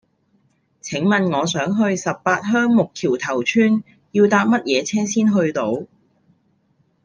[0.81, 5.83] 請問我想去十八鄉木橋頭村要搭乜嘢車先去到